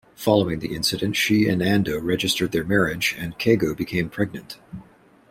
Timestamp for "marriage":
2.63-3.15